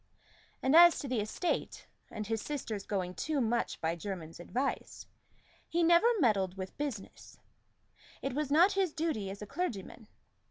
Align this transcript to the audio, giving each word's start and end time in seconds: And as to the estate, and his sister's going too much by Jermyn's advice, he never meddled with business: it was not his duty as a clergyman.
And 0.63 0.75
as 0.75 0.97
to 0.97 1.07
the 1.07 1.19
estate, 1.19 1.85
and 2.09 2.25
his 2.25 2.41
sister's 2.41 2.87
going 2.87 3.13
too 3.13 3.39
much 3.39 3.79
by 3.79 3.95
Jermyn's 3.95 4.39
advice, 4.39 5.05
he 5.69 5.83
never 5.83 6.07
meddled 6.19 6.57
with 6.57 6.75
business: 6.75 7.37
it 8.23 8.33
was 8.33 8.49
not 8.49 8.71
his 8.71 8.93
duty 8.93 9.29
as 9.29 9.43
a 9.43 9.45
clergyman. 9.45 10.07